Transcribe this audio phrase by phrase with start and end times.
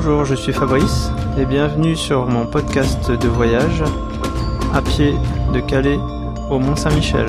[0.00, 3.82] Bonjour, je suis Fabrice et bienvenue sur mon podcast de voyage
[4.72, 5.12] à pied
[5.52, 5.98] de Calais
[6.50, 7.26] au Mont Saint-Michel,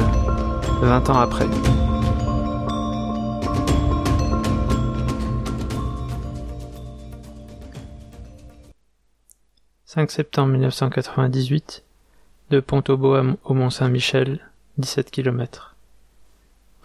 [0.79, 1.47] 20 ans après.
[9.85, 11.83] «5 septembre 1998,
[12.51, 14.47] de Pont-au-Beau au Mont Saint-Michel,
[14.77, 15.75] 17 km.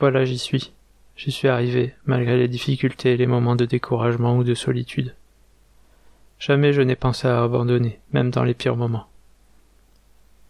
[0.01, 0.73] Voilà, j'y suis.
[1.15, 5.15] J'y suis arrivé, malgré les difficultés et les moments de découragement ou de solitude.
[6.47, 9.09] Jamais je n'ai pensé à abandonner, même dans les pires moments.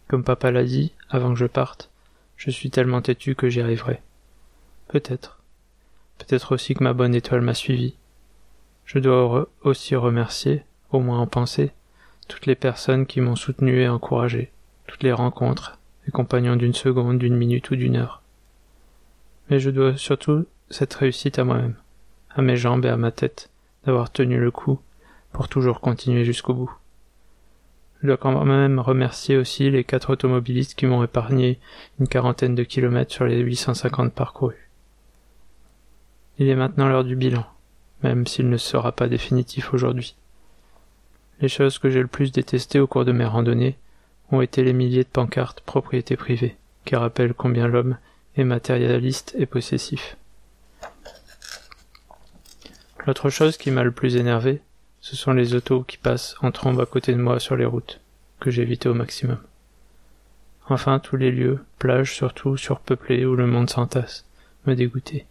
[0.09, 1.89] Comme papa l'a dit, avant que je parte,
[2.37, 4.03] je suis tellement têtu que j'y arriverai.
[4.89, 5.39] Peut-être.
[6.19, 7.95] Peut-être aussi que ma bonne étoile m'a suivi.
[8.85, 11.71] Je dois aussi remercier, au moins en pensée,
[12.27, 14.51] toutes les personnes qui m'ont soutenu et encouragé,
[14.89, 18.21] toutes les rencontres, les compagnons d'une seconde, d'une minute ou d'une heure.
[19.49, 21.77] Mais je dois surtout cette réussite à moi-même,
[22.31, 23.49] à mes jambes et à ma tête,
[23.87, 24.81] d'avoir tenu le coup
[25.35, 26.73] pour toujours continuer jusqu'au bout.
[28.01, 31.59] Je dois quand même remercier aussi les quatre automobilistes qui m'ont épargné
[31.99, 34.71] une quarantaine de kilomètres sur les 850 parcourus.
[36.39, 37.45] Il est maintenant l'heure du bilan,
[38.05, 40.15] même s'il ne sera pas définitif aujourd'hui.
[41.41, 43.77] Les choses que j'ai le plus détestées au cours de mes randonnées
[44.31, 47.97] ont été les milliers de pancartes propriété privée, qui rappellent combien l'homme
[48.37, 50.17] est matérialiste et possessif.
[53.05, 54.63] L'autre chose qui m'a le plus énervé,
[55.05, 58.01] ce sont les autos qui passent en trombe à côté de moi sur les routes,
[58.41, 59.37] que j'évitais au maximum.
[60.67, 64.25] Enfin, tous les lieux, plages surtout, surpeuplées où le monde s'entasse,
[64.67, 65.27] me dégoûtaient.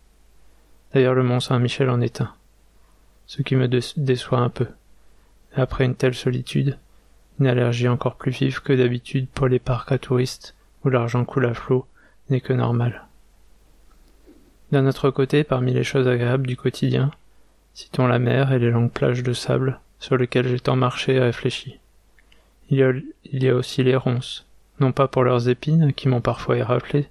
[0.93, 2.31] D'ailleurs, le Mont Saint-Michel en est un.
[3.25, 4.67] Ce qui me déçoit un peu.
[5.55, 6.77] après une telle solitude,
[7.39, 10.53] une allergie encore plus vive que d'habitude pour les parcs à touristes
[10.85, 11.87] où l'argent coule à flot
[12.29, 13.07] n'est que normal.
[14.71, 17.09] D'un autre côté, parmi les choses agréables du quotidien,
[17.73, 21.19] Citons la mer et les longues plages de sable sur lesquelles j'ai tant marché et
[21.19, 21.79] réfléchi.
[22.69, 22.91] Il y a,
[23.25, 24.45] il y a aussi les ronces,
[24.79, 27.09] non pas pour leurs épines qui m'ont parfois éraflé,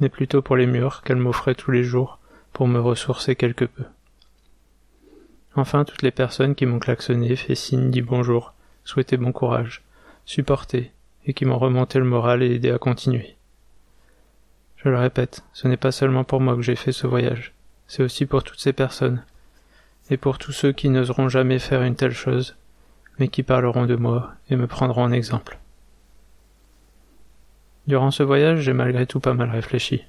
[0.00, 2.18] mais plutôt pour les murs qu'elles m'offraient tous les jours
[2.52, 3.84] pour me ressourcer quelque peu.
[5.54, 8.54] Enfin, toutes les personnes qui m'ont klaxonné, fait signe, dit bonjour,
[8.84, 9.82] souhaité bon courage,
[10.24, 10.92] supporté,
[11.26, 13.36] et qui m'ont remonté le moral et aidé à continuer.
[14.76, 17.52] Je le répète, ce n'est pas seulement pour moi que j'ai fait ce voyage,
[17.86, 19.22] c'est aussi pour toutes ces personnes,
[20.12, 22.54] et pour tous ceux qui n'oseront jamais faire une telle chose,
[23.18, 25.58] mais qui parleront de moi et me prendront en exemple.
[27.86, 30.04] Durant ce voyage, j'ai malgré tout pas mal réfléchi.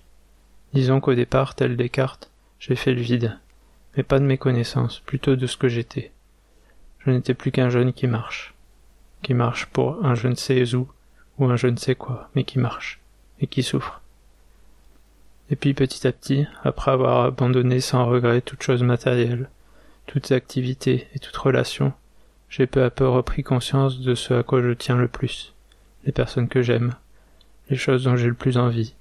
[0.74, 3.40] Disons qu'au départ, tel Descartes, j'ai fait le vide,
[3.96, 6.12] mais pas de mes connaissances, plutôt de ce que j'étais.
[7.00, 8.54] Je n'étais plus qu'un jeune qui marche,
[9.22, 10.86] qui marche pour un je ne sais où
[11.40, 13.00] ou un je ne sais quoi, mais qui marche,
[13.40, 14.02] et qui souffre.
[15.50, 19.48] Et puis petit à petit, après avoir abandonné sans regret toute chose matérielle,
[20.08, 21.94] toutes activités et toute relation,
[22.50, 25.54] j'ai peu à peu repris conscience de ce à quoi je tiens le plus,
[26.06, 26.96] les personnes que j'aime,
[27.70, 28.94] les choses dont j'ai le plus envie,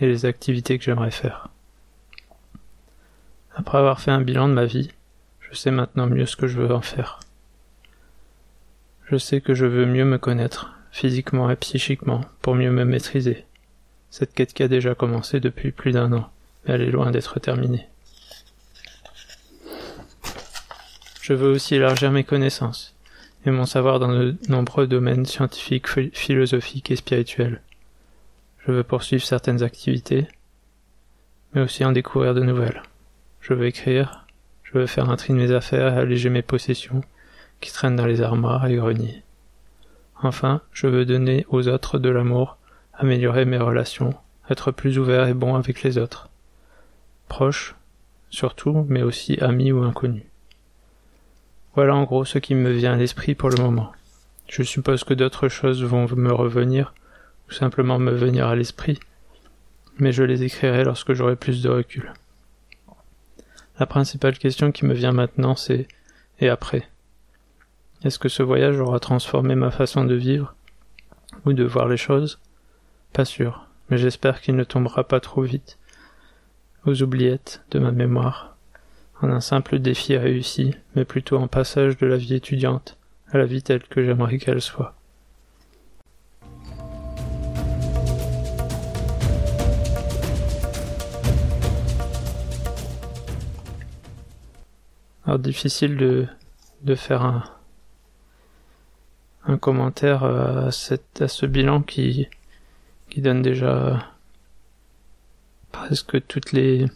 [0.00, 1.48] et les activités que j'aimerais faire.
[3.54, 4.90] Après avoir fait un bilan de ma vie,
[5.40, 7.20] je sais maintenant mieux ce que je veux en faire.
[9.10, 13.44] Je sais que je veux mieux me connaître, physiquement et psychiquement, pour mieux me maîtriser.
[14.10, 16.30] Cette quête qui a déjà commencé depuis plus d'un an,
[16.66, 17.88] elle est loin d'être terminée.
[21.28, 22.96] Je veux aussi élargir mes connaissances
[23.44, 27.60] et mon savoir dans de nombreux domaines scientifiques, philosophiques et spirituels.
[28.64, 30.26] Je veux poursuivre certaines activités,
[31.52, 32.82] mais aussi en découvrir de nouvelles.
[33.42, 34.24] Je veux écrire,
[34.62, 37.02] je veux faire un tri de mes affaires et alléger mes possessions
[37.60, 39.22] qui traînent dans les armoires et greniers.
[40.22, 42.56] Enfin, je veux donner aux autres de l'amour,
[42.94, 44.14] améliorer mes relations,
[44.48, 46.30] être plus ouvert et bon avec les autres.
[47.28, 47.74] Proches,
[48.30, 50.24] surtout, mais aussi amis ou inconnus.
[51.78, 53.92] Voilà en gros ce qui me vient à l'esprit pour le moment.
[54.48, 56.92] Je suppose que d'autres choses vont me revenir,
[57.48, 58.98] ou simplement me venir à l'esprit,
[59.96, 62.12] mais je les écrirai lorsque j'aurai plus de recul.
[63.78, 65.86] La principale question qui me vient maintenant c'est
[66.40, 66.88] et après?
[68.02, 70.56] Est-ce que ce voyage aura transformé ma façon de vivre
[71.44, 72.40] ou de voir les choses?
[73.12, 75.78] Pas sûr, mais j'espère qu'il ne tombera pas trop vite
[76.86, 78.57] aux oubliettes de ma mémoire
[79.20, 82.96] en un simple défi réussi, mais plutôt en passage de la vie étudiante
[83.30, 84.94] à la vie telle que j'aimerais qu'elle soit.
[95.26, 96.26] Alors difficile de,
[96.82, 97.44] de faire un,
[99.46, 102.28] un commentaire à, cette, à ce bilan qui,
[103.10, 104.06] qui donne déjà
[105.70, 106.86] presque toutes les,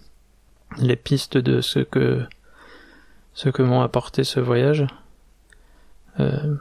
[0.79, 2.25] les pistes de ce que
[3.35, 4.87] ce que m'ont apporté ce voyage.
[6.21, 6.55] Euh,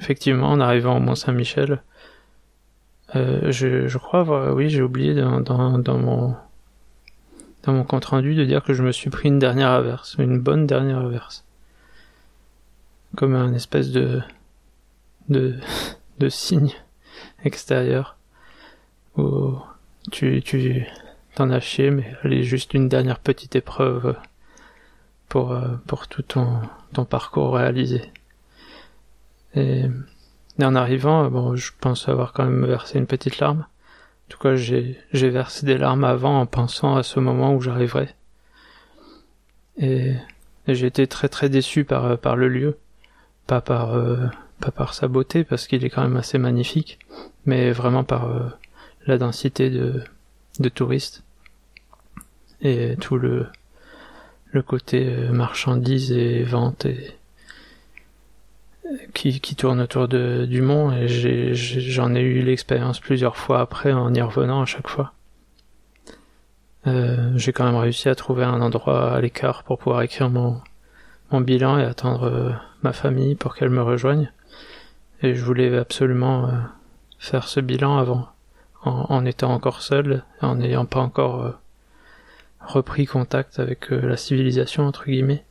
[0.00, 1.82] effectivement, en arrivant au Mont-Saint-Michel,
[3.14, 6.34] euh, je, je, crois, oui, j'ai oublié dans, dans, dans, mon
[7.62, 10.40] dans mon compte rendu de dire que je me suis pris une dernière averse, une
[10.40, 11.44] bonne dernière averse,
[13.16, 14.22] comme un espèce de
[15.28, 15.56] de,
[16.18, 16.72] de signe
[17.44, 18.16] extérieur
[19.16, 19.58] où
[20.10, 20.86] tu tu
[21.34, 24.16] t'en chié, mais est juste une dernière petite épreuve
[25.28, 26.60] pour euh, pour tout ton
[26.92, 28.02] ton parcours réalisé.
[29.54, 29.84] Et,
[30.62, 33.60] en arrivant, bon, je pense avoir quand même versé une petite larme.
[33.60, 37.60] En tout cas, j'ai, j'ai versé des larmes avant en pensant à ce moment où
[37.60, 38.08] j'arriverai.
[39.78, 40.14] Et,
[40.66, 42.78] j'ai été très très déçu par, par le lieu.
[43.46, 44.26] Pas par, euh,
[44.60, 46.98] pas par sa beauté, parce qu'il est quand même assez magnifique,
[47.44, 48.48] mais vraiment par euh,
[49.06, 50.02] la densité de,
[50.60, 51.23] de touristes.
[52.64, 53.46] Et tout le,
[54.50, 57.14] le côté euh, marchandise et vente et,
[59.14, 61.08] qui, qui tourne autour de, du mont et
[61.54, 65.12] j'en ai, eu l'expérience plusieurs fois après en y revenant à chaque fois.
[66.86, 70.60] Euh, j'ai quand même réussi à trouver un endroit à l'écart pour pouvoir écrire mon,
[71.30, 72.50] mon bilan et attendre euh,
[72.82, 74.30] ma famille pour qu'elle me rejoigne.
[75.22, 76.52] Et je voulais absolument euh,
[77.18, 78.28] faire ce bilan avant,
[78.82, 81.54] en, en, étant encore seul, en n'ayant pas encore
[82.66, 85.44] repris contact avec la civilisation entre guillemets.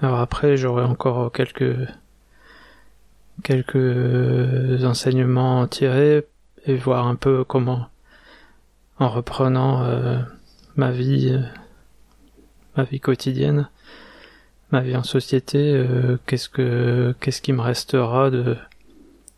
[0.00, 1.88] Alors après, j'aurai encore quelques
[3.42, 6.26] quelques enseignements tirés
[6.66, 7.88] et voir un peu comment,
[8.98, 10.18] en reprenant euh,
[10.76, 11.42] ma vie, euh,
[12.76, 13.68] ma vie quotidienne,
[14.70, 18.56] ma vie en société, euh, qu'est-ce que qu'est-ce qui me restera de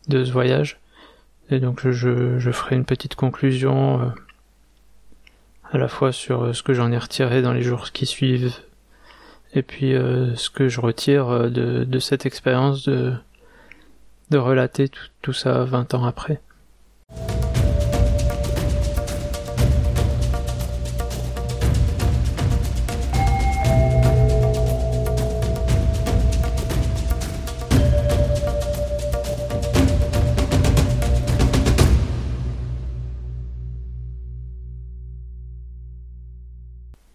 [0.07, 0.79] de ce voyage.
[1.49, 4.11] Et donc je, je ferai une petite conclusion
[5.71, 8.53] à la fois sur ce que j'en ai retiré dans les jours qui suivent
[9.53, 13.13] et puis euh, ce que je retire euh, de, cette expérience de,
[14.29, 16.41] de relater tout, tout ça 20 ans après.